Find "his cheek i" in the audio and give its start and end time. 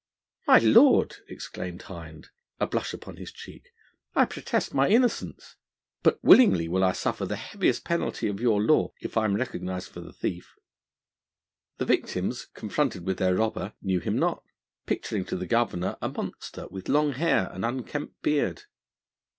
3.17-4.25